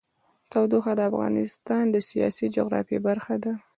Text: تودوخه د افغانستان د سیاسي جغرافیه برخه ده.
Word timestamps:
تودوخه 0.51 0.93
د 0.97 1.01
افغانستان 1.11 1.83
د 1.91 1.95
سیاسي 2.09 2.45
جغرافیه 2.55 2.99
برخه 3.07 3.35
ده. 3.43 3.53